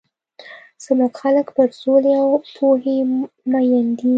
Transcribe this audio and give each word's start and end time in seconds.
زموږ 0.85 1.11
خلک 1.21 1.47
پر 1.55 1.69
سولي 1.81 2.13
او 2.23 2.29
پوهي 2.55 2.97
مۀين 3.51 3.87
دي. 3.97 4.09